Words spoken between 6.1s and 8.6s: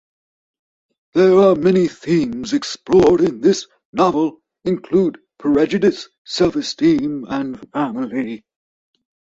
self-esteem and family.